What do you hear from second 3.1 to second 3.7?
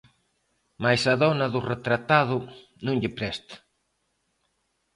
presta.